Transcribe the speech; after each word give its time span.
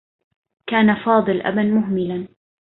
كان 0.67 0.95
فاضل 1.05 1.41
أبا 1.41 1.63
مهملا. 1.63 2.27